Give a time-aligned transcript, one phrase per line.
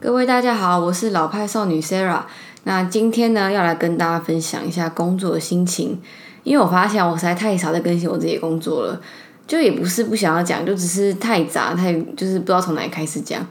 [0.00, 2.20] 各位大家好，我是老派少女 Sarah。
[2.62, 6.00] 那今天呢，要来跟大家分享一下工作的心情，
[6.44, 9.00] 因为我发现我实在太少在更新我自己的工作了，
[9.48, 13.44] 就也不是不想要讲，就只是太杂，太就是不知道从哪里开始讲。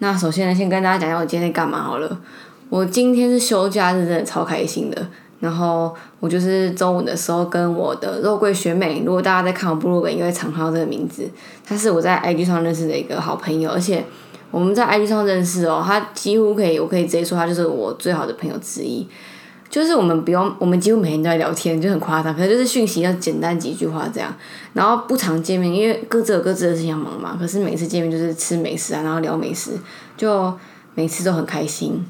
[0.00, 2.20] 那首先呢，先跟大家讲一下我今天在干嘛好了。
[2.68, 5.06] 我今天是休假日，真的超开心的。
[5.40, 11.26] 然后我就是中午的时候跟我的肉桂学妹，如果大家在看我部落格，应该常看到这个名字。
[11.64, 14.04] 她是我在 IG 上认识的一个好朋友，而且。
[14.54, 19.04] 我们在 IG 上认识哦，他几乎可以，我可以直接说他就是我最好的朋友之一。
[19.68, 22.32] 就是我们不用，我们几乎每天都在聊天，就很夸张。
[22.32, 24.32] 可能就是讯息要简单几句话这样，
[24.72, 27.36] 然后不常见面，因为各自有各自的事情忙嘛。
[27.36, 29.72] 可是每次见面就是吃美食啊，然后聊美食，
[30.16, 30.56] 就
[30.94, 32.06] 每次都很开心。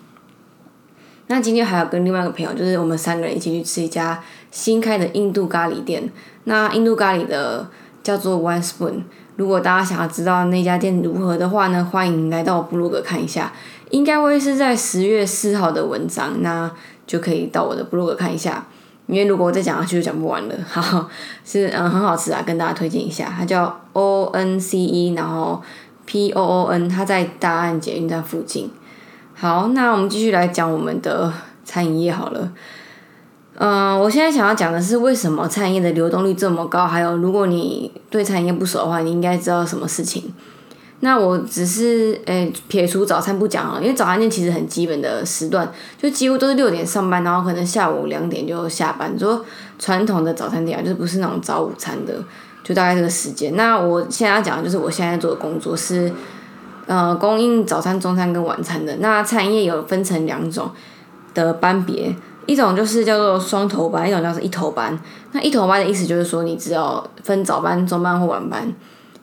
[1.28, 6.12] 那今天还有跟另外一个朋友，就是我们三个人一起去吃一家新开的印度咖喱店。
[6.44, 7.66] 那印度咖喱的
[8.02, 9.04] 叫做 One Spoon。
[9.36, 13.52] 如果大家想要知道那家店如何的话呢，欢迎来到我部落格看一下，
[13.90, 16.70] 应该会是在十月四号的文章，那
[17.06, 18.66] 就可以到我的部落格看一下。
[19.06, 21.08] 因为如果我再讲下去就讲不完了， 好，
[21.44, 25.60] 是嗯很好吃啊，跟大家推荐一下，它叫 O N C E，然后
[26.06, 28.70] P O O N，它在大安捷运站附近。
[29.34, 31.32] 好，那我们继续来讲我们的
[31.64, 32.52] 餐饮业好了。
[33.56, 36.86] 嗯，我现在想要讲的是为什么餐饮业的流动率这么高？
[36.86, 40.34] 还有，如果你对餐饮业不熟的话，你应该知道什么事情？
[41.00, 49.16] 那我只是诶撇除早餐不讲啊，因为早餐店其实很基本的时段，就几乎都是六点上班，然后可能下午两点就下班。
[49.16, 49.44] 说
[49.78, 52.14] 传统的早餐店啊，就是不是那种早午餐的，
[52.64, 53.54] 就大概这个时间。
[53.54, 56.10] 那我现在要讲的就是我现在做的工作是
[56.86, 58.96] 呃供应早餐、中餐跟晚餐的。
[58.96, 60.70] 那餐饮业有分成两种
[61.34, 62.16] 的班别。
[62.46, 64.98] 一种就是叫做双头班，一种叫做一头班。
[65.32, 68.72] 那一头班的意思就是说，你只要分早班、中班或晚班，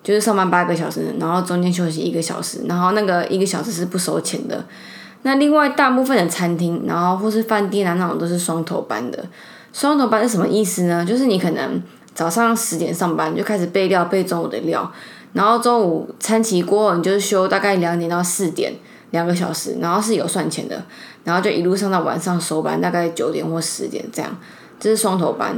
[0.04, 4.66] 就是上班八个小时，然后中间休息一个小时，然后那个一个小时是不收钱的。
[5.24, 9.24] 那另外大部分的餐厅，然后或是饭店啊那种都是双头班的。
[9.72, 11.06] 双头班是什么意思呢？
[11.06, 11.82] 就是你可能
[12.14, 14.92] 早上十点上班就开始备料，备中午的料，
[15.34, 18.74] 然后中午餐期过后，你就是休大概两点到四点。
[19.12, 20.84] 两个小时，然后是有算钱的，
[21.24, 24.36] 然后就一路上到晚上收班，大概九点或十点这样，
[24.80, 25.56] 这是双头班。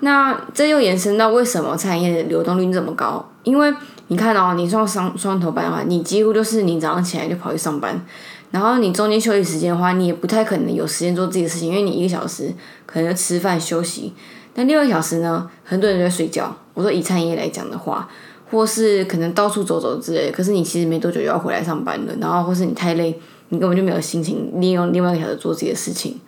[0.00, 3.24] 那这又延伸到为什么餐饮业的流动率这么高？
[3.44, 3.72] 因为
[4.08, 8.04] 你看哦，你上双双头班的话，你几乎就是你早上起来就跑去上班，
[8.50, 12.52] 然后你中间休息时间的话，你也不太可能有时间做自己的事情，因为你一个小时
[12.86, 14.12] 可能就吃饭休息，
[14.54, 16.56] 但六个小时呢，很多人都在睡觉。
[16.74, 18.08] 我说以餐饮业来讲的话。
[18.52, 23.18] 或是可能到处走走之类，可是你其实没多久又要回来上班了，然后或是你太累，
[23.48, 26.20] 你根本就没有心情利用另外一个小时做自己的事情，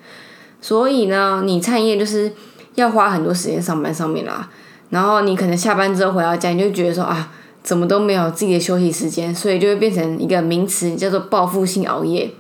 [0.59, 2.33] 所以呢，你餐饮业就是
[2.77, 4.49] 要花很多时间上班上面啦，
[4.89, 7.31] 然后你可能下班之后回到家，你就觉得说啊，
[7.63, 12.33] 怎么都没有自己的休息时间，所以就会变成一个名词叫做报复性熬夜。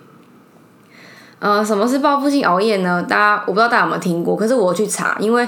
[1.41, 3.03] 呃，什么是报复性熬夜呢？
[3.03, 5.47] 大家我不知道大家有没有听过，可是我去查，因为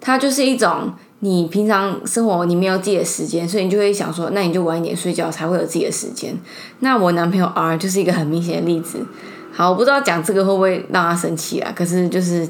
[0.00, 0.92] 它就是一种。
[1.20, 6.38] 你平常生活你没有自己的时间，所以你就会想说，那你就晚一点睡觉才会有自己的时间。
[6.80, 8.98] 那我男朋友 R 就是一个很明显的例子。
[9.50, 11.72] 好，我不知道讲这个会不会让他生气啊？
[11.74, 12.46] 可是就是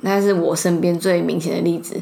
[0.00, 2.00] 那是我身边最明显的例子。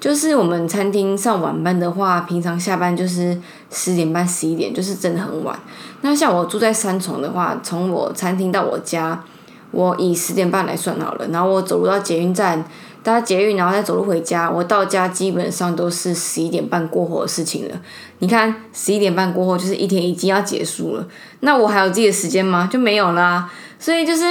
[0.00, 3.40] 就是我们餐厅上晚班的话，平常下班就是
[3.70, 5.56] 十点半、十一点，就是真的很晚。
[6.00, 9.24] 那像我住在三重的话，从我餐厅到我家，
[9.70, 12.64] 我以十点半来算好了，然后我走路到捷运站。
[13.04, 14.50] 搭捷运，然后再走路回家。
[14.50, 17.80] 我到家基本上都是十一点半过后的事情了。
[18.20, 21.06] 你看，十一点半过后就是一天已经要结束了。
[21.40, 22.66] 那我还有自己的时间吗？
[22.72, 23.48] 就没有啦。
[23.78, 24.24] 所以就是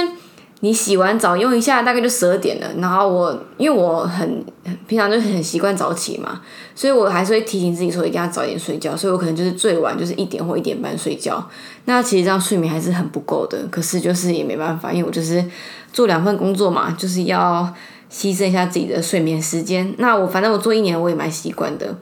[0.58, 2.66] 你洗完澡用一下，大概就十二点了。
[2.78, 4.44] 然后我因为我很
[4.88, 6.40] 平常就很习惯早起嘛，
[6.74, 8.96] 所以我还是会提醒自己说一定要早点睡觉。
[8.96, 11.48] 所以我可能就是最晚就是一点或一点半睡觉。
[11.84, 13.58] 那其实这样睡眠还是很不够的。
[13.70, 15.44] 可是就是也没办法，因为我就是
[15.92, 17.72] 做两份工作嘛，就是要。
[18.10, 21.96] 牺牲一下自己的睡眠时间，那我反正我做一年我也蛮习惯的。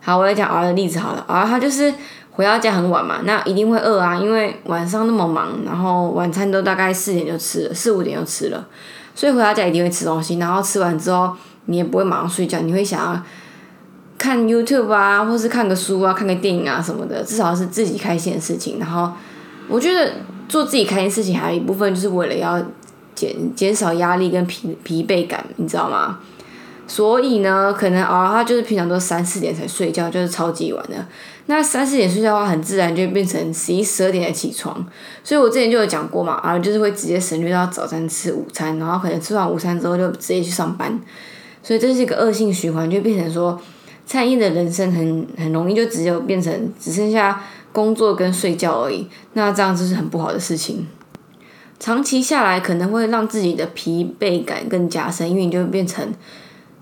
[0.00, 1.92] 好，我来讲 R 的例子好了，R 他就是
[2.32, 8.66] 回到家很晚嘛，那一定会饿啊，因为晚上那么忙，然后晚餐都大概四点就吃了，四五点就吃了，
[9.14, 11.32] 所以回到家一定会吃东西，然后吃完之后
[11.64, 13.22] 你也不会马上睡觉，你会想要
[14.18, 18.78] 看 YouTube 啊，或是看个书啊，看个电影啊什么的，至少是自己开心的事情。
[18.78, 19.10] 然后
[19.68, 20.12] 我觉得
[20.46, 22.62] 做自己开心事情还有一部分就是为了要。
[23.14, 26.18] 减减少压力跟疲疲惫感，你知道吗？
[26.86, 31.06] 所以呢，可能啊，他就是平常都三四点才睡觉，就是超级晚的。
[31.46, 34.84] 那三四点睡觉的话，很自然就变成十一十二点才起床。
[35.22, 41.00] 所以我之前就有讲过嘛，啊，就是会直接省略到早餐吃午餐，然后可能吃完午餐之后就直接去上班。
[41.62, 43.58] 所以这是一个恶性循环，就变成说，
[44.04, 49.08] 餐饮的人生很很容易就只有变成只剩下工作跟睡觉而已。
[49.32, 50.86] 那这样就是很不好的事情。
[51.78, 56.06] 长期下来可能会让自己的疲惫感更加深，因为你就变成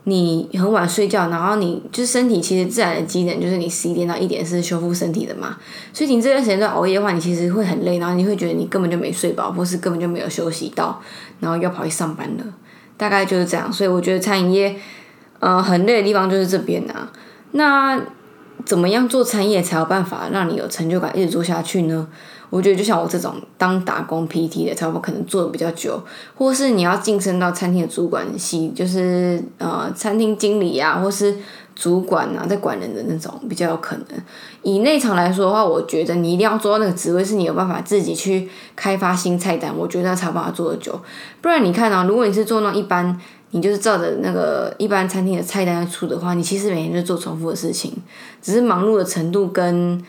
[0.04, 5.56] 你很晚睡觉，然后你就是身体其实自然的机能就是你十一点到一点是修复身体的嘛，
[5.92, 11.00] 所以你这段时间都熬夜的话，你其实会很累，然后你会觉得你根本就没睡饱，或是根本就没有休息到，
[11.40, 12.44] 然后要跑去上班了，
[12.96, 13.72] 大概就是这样。
[13.72, 14.76] 所以我觉得餐饮业，
[15.38, 17.10] 呃，很累的地方就是这边啊。
[17.52, 18.00] 那
[18.64, 22.08] 怎么样做餐饮业才有办法让你有成就感，一直做下去呢？
[22.52, 25.99] 我觉得就像我这种当打工 PT 的，才有可能做的比较久，
[26.37, 31.34] 或是你要晋升到餐厅的主管系，就是呃餐厅经理啊，或是
[31.75, 34.06] 主管啊，在管人的那种比较有可能。
[34.62, 38.46] 以内场来说的话，我觉得你一定要做到那个职位，是你有办法自己去
[38.76, 41.00] 开发新菜单，我觉得才有办法做得久。
[41.40, 43.19] 不然你看啊，如果你是做那一般，
[43.52, 47.96] 你就是照着那个一般餐厅的菜单出的话，你其实每天就做重复的事情，
[48.43, 50.05] 只是忙碌的程度跟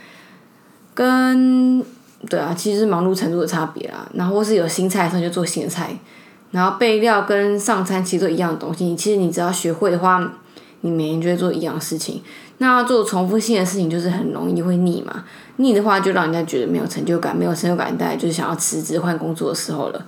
[0.93, 1.85] 跟。
[2.29, 4.07] 对啊，其实是忙碌程度的差别啦。
[4.13, 5.97] 然后或是有新菜的时候就做新菜，
[6.51, 8.95] 然后备料跟上餐其实都一样的东西。
[8.95, 10.33] 其实你只要学会的话，
[10.81, 12.21] 你每天就会做一样的事情。
[12.59, 15.25] 那做重复性的事情就是很容易会腻嘛。
[15.57, 20.05] 腻的话就让人家觉得没有成就感，没有成就感，大概就是想要辞职换工作的时候了。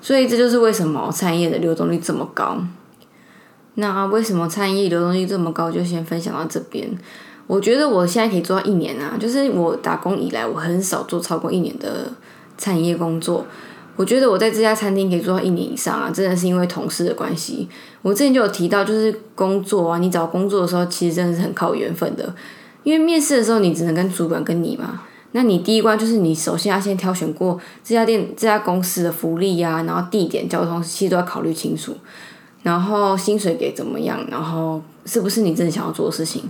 [0.00, 2.58] 所以这就是为什么餐饮业的流动率这么高。
[3.74, 5.70] 那为什么餐饮业流动率这么高？
[5.70, 6.90] 就先分享到这边。
[7.46, 12.10] 我觉得我现在可以做到一年啊，就是我打工以来，我很少做超过一年的
[12.56, 13.44] 餐饮业工作。
[13.96, 17.68] 我觉得我在这家餐厅可以做到一年以上啊，真的是因为同事的关系。
[18.02, 22.34] 我之前就有提到，就是工作啊，你找工作的时候，其实真的是很靠缘分的。
[22.82, 31.94] 因为面试的时候，你只能跟主管跟你嘛，那你第一关就是你首先要先挑选过这家店、这家公司的福利呀，然后地点、交通，其实都要考虑清楚。
[32.64, 36.42] 然后薪水给怎么样，然后是不是你真的想要做的事情。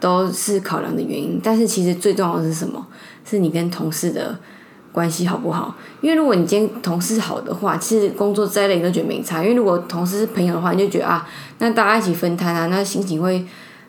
[0.00, 2.86] 都是考量的原因，但是其实最重要的是什么？
[3.24, 4.38] 是你跟同事的
[4.92, 5.74] 关系好不好？
[6.00, 9.42] 因为如果你今天同事好的话，其实工作再累都觉得没差。
[9.42, 11.28] 因为如果同事是朋友的话，你就觉得啊，
[11.58, 13.44] 那大家一起分摊啊，那心情会，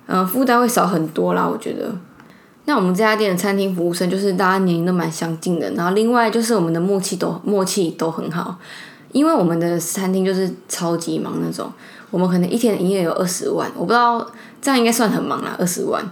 [0.08, 1.48] 嗯，负担会少很多啦。
[1.48, 1.96] 我觉得，
[2.66, 8.58] 那我们这家店的餐厅服务生就是大家年龄都蛮相近的，然后另外就是我们的默契都默契都很好，
[9.14, 11.72] 因为我们的餐厅就是超级忙那种。
[12.12, 14.26] 我们可能一天营业有二十万，我不知道
[14.62, 16.04] 这样应该算很忙啦，二十万。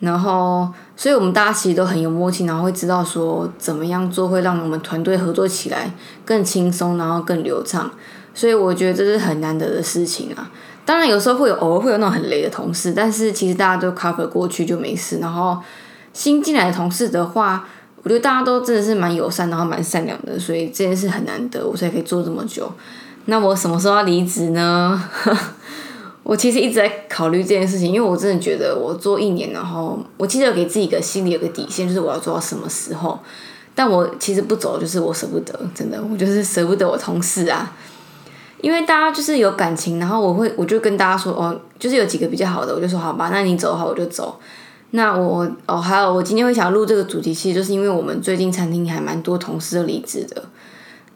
[0.00, 5.92] 然后，所以我们大家其实都很有默契，然后会知道说怎么样做会让我们团队合作起来
[6.24, 7.88] 更轻松，然后更流畅。
[8.34, 10.50] 所以我觉得这是很难得的事情啊。
[10.84, 15.18] 当然有时候会有偶尔会有那种很雷的同事，但是其实大家都 cover 过去就没事。
[15.18, 15.56] 然后
[16.12, 17.64] 新进来的同事的话，
[18.02, 22.68] 我觉得大家都真的是蛮友善，然后蛮善良的，所以这件事很难得，我才可以做这么久。
[23.26, 25.00] 那我什么时候要离职呢？
[26.22, 33.18] 我其实一直在考虑这件事情，因为我真的觉得我做一年，然后我其实有给自己一个心里有个底线，就是我要做到什么时候。
[33.74, 37.74] 但我其实不走，就是我舍不得，真的，我就是舍不得我同事啊。
[38.60, 44.38] 因为大家就是有感情，然后我会我就跟大家说哦，就是有几个比较好的，我就说好吧，那你走的话我就走。
[44.90, 50.44] 那我哦，还有我今天会想录这个主题，其实就是因为我们最近餐厅还蛮多同事都离职的。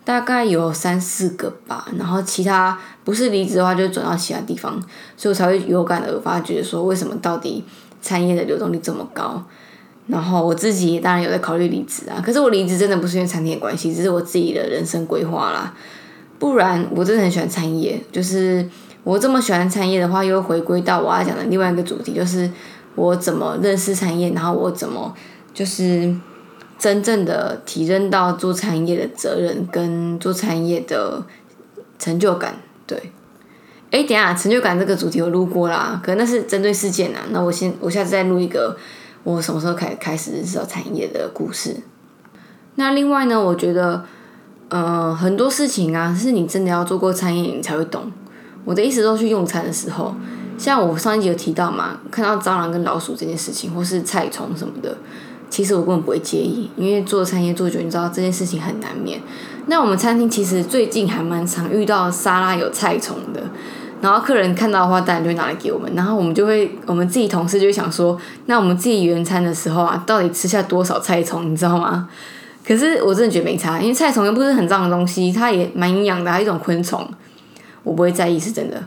[0.07, 4.81] 大概有三四个吧，然后其他不是离职的话，就转到其他地方，
[5.17, 7.65] 所以我才会有感而发，觉得说为什么到底
[8.01, 9.43] 餐业的流动率这么高？
[10.07, 15.75] 然后我自己当然有在考虑离职啊，可是我离职真的不是因为餐厅的关系，只是我自己的人生规划啦。
[16.39, 18.65] 不然我真的很喜欢餐饮业，就是
[19.03, 22.49] 我这么喜欢餐饮业的话，又回归到我要讲的另外一个主题，就是
[22.95, 25.13] 我怎么认识餐饮，然后我怎么
[25.53, 26.15] 就是。
[26.79, 31.25] 真正的体认到做餐饮业的责任跟做餐饮业的
[31.99, 32.57] 成就感，
[32.87, 33.13] 对。
[33.93, 37.23] 哎，等下，成就感这个主题我录过啦，可能那是针对事件啊。
[37.31, 38.77] 那我先，我下次再录一个，
[39.23, 41.77] 我什么时候开开始知道餐饮业的故事。
[42.75, 44.05] 那另外呢，我觉得，
[44.69, 48.13] 呃，很多事情啊，是你真的要做过餐饮，你才会懂。
[48.65, 50.15] 我的意思都去用餐的时候，
[50.59, 54.99] 像我上一集有提到嘛，看到蟑螂跟老鼠这件事情，或是菜虫什么的。
[55.49, 59.21] 其实我根本不会介意，因为做餐饮做久，你知道这件事情很难免。
[59.67, 63.43] 那我们餐厅其实最近还蛮常遇到沙拉有菜虫的，
[64.01, 72.09] 然后客人看到的话，当然就会拿来给我们，然后我们就会，我们自己同事就会想说，那我们自己原餐的时候啊，到底吃下多少菜虫，你知道吗？
[72.65, 77.05] 可是我真的觉得没差，因为菜虫又不是很脏的东西，它也蛮营养的，一种昆虫，
[77.83, 78.81] 我不会在意，是真的。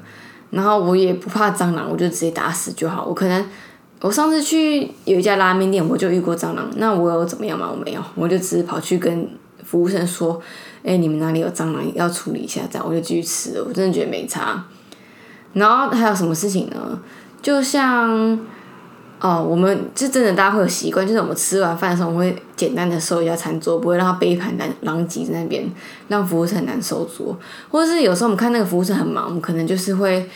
[0.51, 3.45] 然后我也不怕蟑螂，我就直接打死就好，我可能。
[4.01, 6.69] 我上次去有一家拉面店，我就遇过蟑螂。
[6.77, 7.69] 那我有怎么样吗？
[7.69, 9.29] 我没有，我就只是跑去跟
[9.63, 10.41] 服务生说
[10.83, 13.65] ：“哎，你们哪里有蟑螂，要处理一下。”这样我就继续吃了。
[13.67, 14.63] 我真的觉得没差。
[15.53, 16.99] 然后还有什么事情呢？
[17.41, 18.39] 就像
[19.19, 25.69] 哦，我们就真的大家会有习惯，就是我们吃完饭的时候，我会简单的收一下餐桌，不会让他杯盘狼狼藉在那边，
[26.07, 27.37] 让服务生很难收桌。
[27.69, 30.29] 或者是有时候我们看那个服务生很忙，我们可能就是会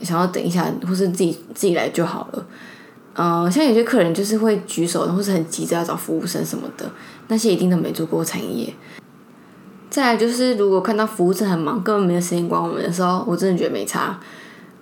[0.00, 2.46] 想要等一下，或是自己自己来就好了。
[3.14, 6.90] 嗯，像有些客人就是会举手，或是很急着要找服务生什么的，
[7.28, 8.74] 那些一定都没做过餐饮业。
[9.90, 14.18] 再来就是，如果看到服务生很忙，根本没有时间管我们的时候，我真的觉得没差。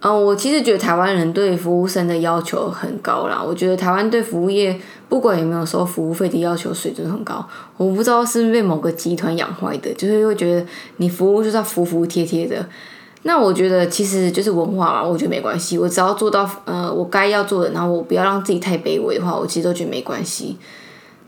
[0.01, 3.43] 嗯，我其实觉得台湾人对服务生的要求很高啦。
[3.43, 7.45] 我觉得台湾对服务业不管有没有收服务费的要求水准很高。
[7.77, 10.65] 我不知道是不是被某个集团养坏的，就是会觉得
[10.99, 12.65] 你服务就是服服帖帖的。
[13.23, 15.77] 那我觉得其实就是文化嘛，我觉得没关系。
[15.77, 20.57] 我只要做到呃我该要做的，然后我不要让自己太卑微的话，我其实都觉得没关系。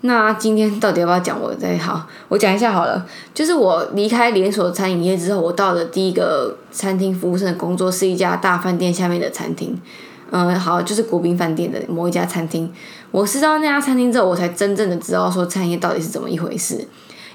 [0.03, 2.07] 那今天到底要不要讲我再好？
[2.29, 3.05] 我讲一下好了。
[3.35, 9.79] 就是我离开连锁餐饮业之后，我到的第一个餐厅服务生的工作是一家大饭店下面的餐厅。
[10.31, 12.73] 嗯，好，就是国宾饭店的某一家餐厅。
[13.11, 16.87] 我是到那家餐厅之后，我才真正的知道说餐饮业到底是怎么一回事。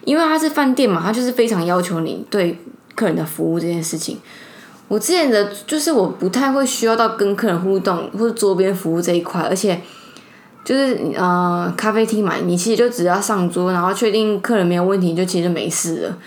[0.06, 2.58] 因为它是饭店嘛，它就是非常要求你对
[2.96, 4.18] 客人的服务这件事情。
[4.88, 9.82] 我之前的就是我不太会需要到跟客人互动或者桌边服务这一块，而且。
[10.64, 16.18] 就是呃，咖啡厅嘛，你其实就只要上桌，然后确定客人没有问题，就其实没事了。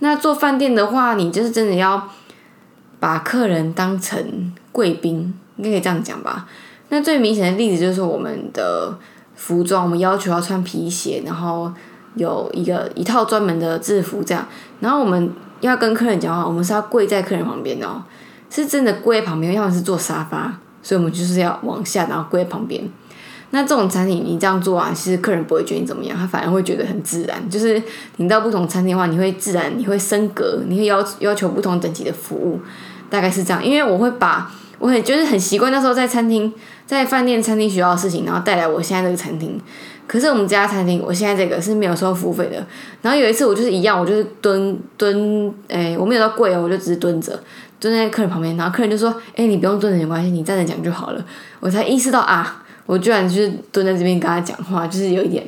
[0.00, 2.06] 那做饭店的话，你就是真的要
[3.00, 6.46] 把客人当成贵宾，应该可以这样讲吧。
[6.90, 8.98] 那最明显的例子就是我们的
[9.34, 11.72] 服装，我们要求要穿皮鞋，然后
[12.16, 14.46] 有一个一套专门的制服这样。
[14.80, 18.02] 然后我们要跟客人讲话，我们是要跪在客人旁边哦，
[18.50, 22.82] 是真的跪在旁边，要么是坐沙发，所以我们就是要往下，然后跪在旁边。
[23.50, 27.48] 那这种餐厅你这样做啊，其实客人不会觉得你怎么样，他反而会觉得很自然。
[27.48, 27.80] 就是
[28.16, 32.60] 你到不同餐厅的话，你会自然你会升格，你会要要求不同等级的服务，
[33.08, 33.64] 大概是这样。
[33.64, 36.52] 因为我会把我很就是很习惯那时候在餐厅
[36.84, 39.58] 在饭店餐厅学到的事情，然后带来我现在这个餐厅。
[40.06, 42.64] 可是我们家餐厅，我现在这个是没有收服务费的。
[43.02, 47.38] 然后有一次我就是一样，我就是蹲蹲，哎，我没有到跪哦，我就只是蹲着
[47.78, 51.24] 蹲在客人旁边，然后客人就说：“哎，你不用蹲着没关系，你站着讲就好了。”
[51.60, 52.62] 我才意识到啊。
[52.86, 55.44] 我居然就是蹲在这边跟他讲话，就是有一点，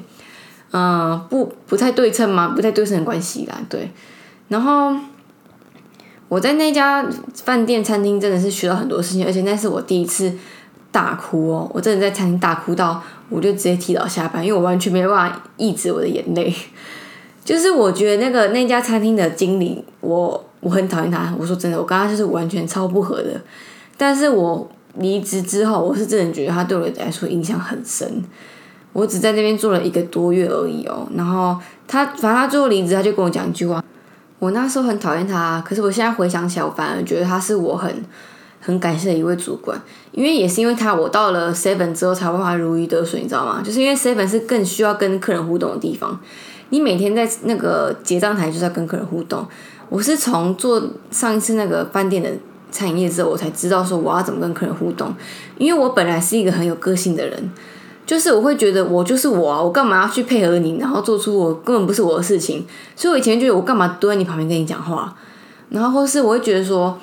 [0.73, 3.89] 嗯，不不太对称嘛，不太对称的关系啦，对。
[4.49, 4.93] 然后
[6.29, 7.07] 我在那家
[7.45, 10.33] 饭店餐厅真的是学到很多事情，而且那是我第一次
[10.91, 16.55] 大哭哦，我真的在餐厅大哭到，我就直接提早下班，因为我完全没办法抑制我的眼泪。
[17.45, 23.41] 就是我觉得那个那家餐厅的经理，我我很讨厌他，我说真的，我跟他就是完全超不合的，
[23.97, 24.71] 但是我。
[24.95, 28.25] 离职之后，我是真的觉得他对我来说影响很深。
[28.93, 31.07] 我只在那边做了一个多月而已哦。
[31.15, 31.57] 然后
[31.87, 33.85] 他，反正他最后离职，他就跟我讲一句话。
[34.41, 38.05] 我那时候很讨厌他，可是我现在回想起来，我反而觉得他是我很
[38.69, 39.81] 很感谢的一位主管。
[40.13, 43.63] 因为也是因为他，我到了 Seven 之后才会如鱼得水，你知道吗？
[43.65, 46.21] 就是因为 Seven 是更需要跟客人互动的地方。
[46.69, 49.47] 你每天在那个结账台就是要跟客人互动。
[49.89, 52.31] 我是从做上一次那个饭店的。
[52.71, 55.11] 餐饮业之后，我才知道说我要怎么跟客人互动，
[55.57, 57.51] 因为我本来是一个很有个性的人，
[58.05, 65.17] 就是我会觉得我就是我啊，我干嘛要去配合你，然后做出我根本不是我的事情，所以我以前觉得我干嘛蹲在你旁边跟你讲话，
[65.71, 66.99] 然后或是我会觉得说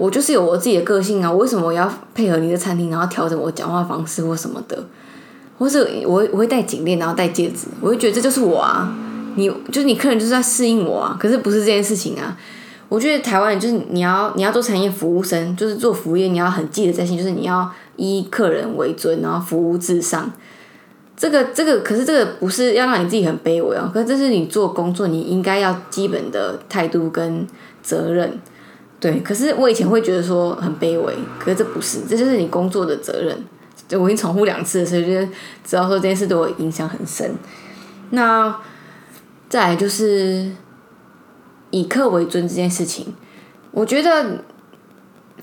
[0.00, 4.82] 我就是有我自己的个性啊，我为什么我要配合你的餐厅，然后调整我讲话方式或什么的，
[5.58, 8.96] 或是我我会戴颈链，然后戴戒指，我会觉得这就是我啊，
[9.36, 12.34] 你就是你客人就是在适应我啊，可是不是这件事情啊。
[12.88, 20.32] 我觉得台湾人就是你要你要做产业服务生，就是做服务业，你要很记得在心，就是你要以客人为尊，然后服务至上。
[21.14, 27.46] 这个这个可是这个不是要让你自己很卑微哦，可是这是你做工作你应该要基本的态度跟
[27.82, 28.38] 责任。
[29.00, 33.36] 对，可是我以前会觉得说很卑微，可是这不是，这就是你工作的责任。
[33.88, 35.26] 就我已经重复两次，所以就
[35.64, 37.34] 知道说这件事对我影响很深。
[38.10, 38.56] 那
[39.48, 40.50] 再来就是。
[41.72, 43.14] 以客为尊这件事情，
[43.70, 44.42] 我觉得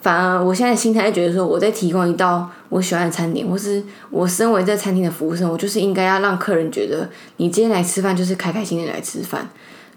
[0.01, 9.47] 反而我现在心态觉得说，我在提供一道我喜欢的餐点，或是我身为在餐厅的服务生，我就是应该要让客人觉得你今天来吃饭就是开开心心来吃饭，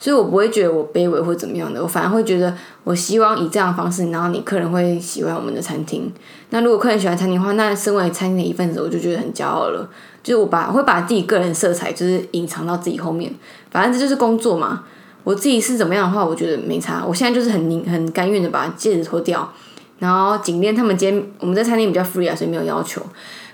[0.00, 2.52] 所以我不会觉得我卑微或怎么样的，我反而会觉得
[2.84, 6.10] 我希望以这样的方式，然后你客人会喜欢我们的餐厅。
[6.48, 9.88] 那如果客人喜欢餐厅的话，那身为餐厅的一份子，我就觉得很骄傲了。
[10.22, 13.32] 就是我把会把自己个人色彩就是隐藏到自己后面，
[13.70, 14.84] 反正这就是工作嘛。
[15.22, 17.04] 我自己是怎么样的话，我觉得没差。
[17.06, 19.52] 我现在就是很宁很甘愿的把戒指脱掉，
[19.98, 20.74] 然后颈链。
[20.74, 23.02] 他们今天我们在餐厅比较 free 啊，所以没有要求。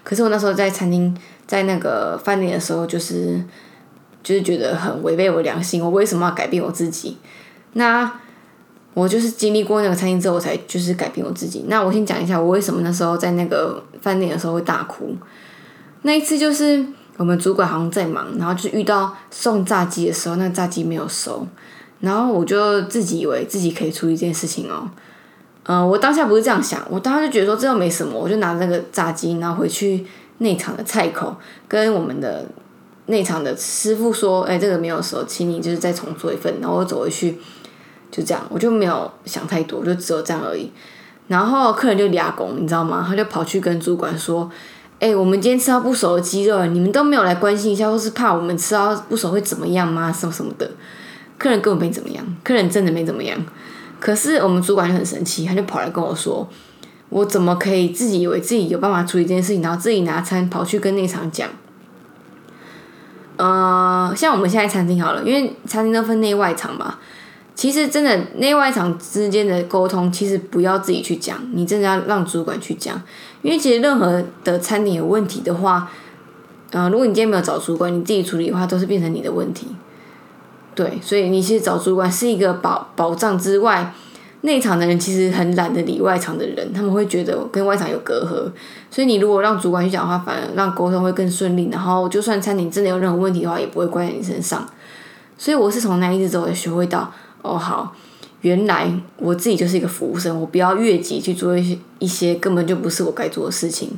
[0.04, 3.42] 可是我那时候在餐厅，在那个饭店的时候，就是
[4.26, 5.80] 就是觉得很违背我良心。
[5.80, 7.16] 我为什么要改变我自己？
[7.75, 8.12] 那
[8.92, 11.66] 我就是经历过那个餐厅之后，我才就是改变我自己。
[11.68, 15.14] 那我先讲一下，我为什么那时候在那个饭店的时候会大哭。
[16.02, 16.85] 那一次就是
[17.18, 21.47] 我们主管好像在忙，然后就遇到送炸鸡的时候，那炸鸡没有收，
[22.00, 24.90] 然后我就自己以为自己可以处理这件事情哦。
[25.68, 30.06] 嗯，我当下不是这样想，我当时就觉得说这又没什么，我就拿那个炸鸡，然后回去
[30.38, 31.37] 内场的菜口
[31.68, 32.47] 跟我们的
[33.06, 37.38] 内场的师傅说，哎，这个没有熟，请你就是再重做一份，然后我走回去，
[38.10, 40.70] 就这样，我就没有想太多，就只有这样而已。
[41.28, 43.04] 然后客人就俩拱，你知道吗？
[43.08, 44.50] 他就跑去跟主管说，
[45.00, 50.12] 哎，我们今天吃到不熟的鸡肉，你们都没有来关心一下，或是怕我们吃到不熟会怎么样吗？
[50.12, 50.70] 什么什么的，
[51.38, 53.36] 客人根本没怎么样，客人真的没怎么样。
[53.98, 56.48] 可是我们主管就很生气，他就跑来跟我说
[57.08, 61.48] ：“我怎么可以自己以为自己有办法处理这件事情，然后自己拿餐跑去跟内场讲？
[63.36, 66.98] 呃，像我们现在餐厅好了，因为餐厅都分内外场嘛。
[67.54, 73.00] 其实真的内外场之间的沟通，其实不要自己去讲，你真的要让主管去讲。
[73.40, 75.90] 因为其实任何的餐点有问题的话，
[76.70, 79.68] 呃，如果你今天没有找主管，你自己处理的话，都是变成你的问题。”
[80.76, 83.94] 对，所以你其实找主管是一个保保障之外，
[84.42, 88.50] 内场的人其实很懒得理外场的人，他们会觉得跟外场有隔阂，
[88.94, 94.64] 所以你如果让主管去讲话，反而让沟通会更顺利，然后就算餐厅真的有任何问题的话，也不会怪在你身上。
[95.36, 97.12] 所以我是从那一次之后学会到，
[97.42, 97.94] 哦好，
[98.42, 103.90] 原来我自己就是一个服务生，我不要越级去做一些一些根本就不是我该做的事情，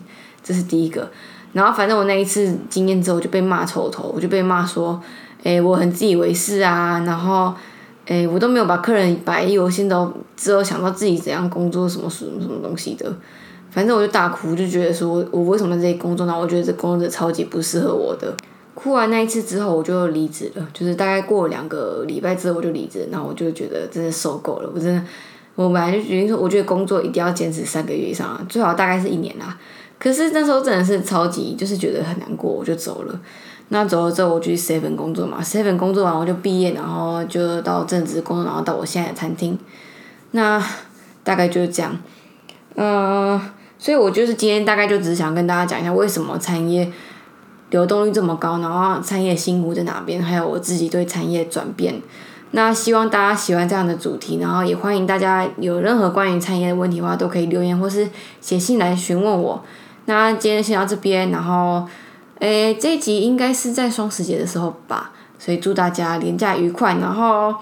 [0.43, 1.11] 这是第一个。
[1.53, 5.01] 然后反正我那一次经验之后就被骂臭头，我就被骂说。
[5.45, 7.55] 诶，我很自以为是啊，然后，
[8.09, 13.15] 诶，我都没有把客人摆一优先，都只有想到自己怎样工作什么什么什么东西的，
[13.71, 16.35] 反正我就大哭，就觉得说我为什么在这里工作呢？
[16.35, 18.35] 我觉得这工作超级不适合我的。
[18.75, 25.03] 哭完那一次之后，我就离职了，就是大概过了两个礼拜之后我就离职，然后我就觉得真的受够了，我真的，
[25.55, 29.59] 我本来就决定说，我觉得工作一定要坚持三个月以上，最好大概是一年啦。
[29.99, 33.21] 可是那时候真的是超级，就是觉得很难过，我就走了。
[33.71, 39.59] 那走了之后，我就去 seven 工作嘛，seven 工作完我就毕业，然后就到正职工作，然后到我现在的餐厅。
[40.31, 40.59] 那
[41.23, 41.95] 大概就是这样，
[42.77, 43.39] 嗯，
[43.79, 46.91] 所以我就是今天大概就只是想跟大家讲一下，为什么餐业
[47.69, 52.01] 流动率这么高，然后餐业辛苦在哪边，还有我自己对餐业转变。
[52.53, 58.09] 那希望大家喜欢这样的主题，然后也欢迎大家有任何关于餐业的问题的话，都可以留言或是
[58.41, 59.63] 写信来询问我。
[60.07, 61.87] 那今天先到这边，然后。
[62.41, 67.55] 诶，这一集应该是在双十节的时候吧，所以祝大家连假愉快，然后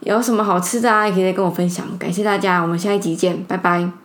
[0.00, 1.86] 有什么好吃的啊，也可以跟我分享。
[1.98, 4.01] 感谢大家，我们下一集见，拜拜。